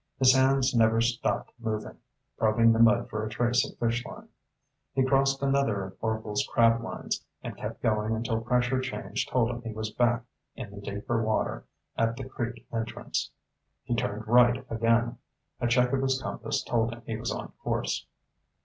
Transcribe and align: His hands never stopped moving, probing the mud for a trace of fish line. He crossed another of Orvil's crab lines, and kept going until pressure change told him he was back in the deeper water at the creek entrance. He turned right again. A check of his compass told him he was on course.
His 0.17 0.33
hands 0.33 0.73
never 0.73 0.99
stopped 0.99 1.51
moving, 1.59 1.99
probing 2.35 2.73
the 2.73 2.79
mud 2.79 3.07
for 3.07 3.23
a 3.23 3.29
trace 3.29 3.63
of 3.69 3.77
fish 3.77 4.03
line. 4.03 4.29
He 4.93 5.03
crossed 5.05 5.43
another 5.43 5.83
of 5.83 5.97
Orvil's 6.01 6.43
crab 6.51 6.81
lines, 6.81 7.23
and 7.43 7.55
kept 7.55 7.83
going 7.83 8.15
until 8.15 8.41
pressure 8.41 8.81
change 8.81 9.27
told 9.27 9.51
him 9.51 9.61
he 9.61 9.73
was 9.73 9.91
back 9.91 10.23
in 10.55 10.71
the 10.71 10.81
deeper 10.81 11.21
water 11.23 11.65
at 11.99 12.17
the 12.17 12.27
creek 12.27 12.65
entrance. 12.73 13.29
He 13.83 13.93
turned 13.93 14.27
right 14.27 14.65
again. 14.71 15.19
A 15.59 15.67
check 15.67 15.93
of 15.93 16.01
his 16.01 16.19
compass 16.19 16.63
told 16.63 16.91
him 16.93 17.03
he 17.05 17.17
was 17.17 17.31
on 17.31 17.49
course. 17.63 18.07